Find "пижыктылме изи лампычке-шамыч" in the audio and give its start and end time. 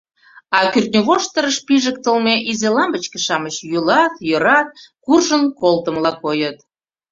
1.65-3.55